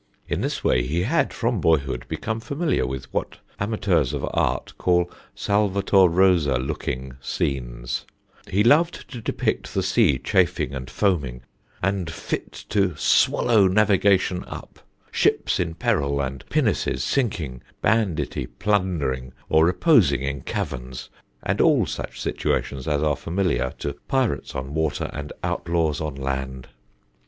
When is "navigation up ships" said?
13.67-15.59